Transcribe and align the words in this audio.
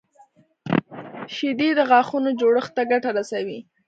شیدې 1.35 1.69
د 1.75 1.79
غاښونو 1.89 2.29
جوړښت 2.39 2.71
ته 2.77 2.83
ګټه 2.91 3.09
رسوي 3.17 3.59